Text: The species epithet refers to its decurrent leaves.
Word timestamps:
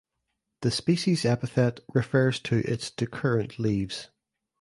The 0.63 0.71
species 0.71 1.25
epithet 1.25 1.79
refers 1.93 2.39
to 2.39 2.57
its 2.67 2.89
decurrent 2.89 3.59
leaves. 3.59 4.09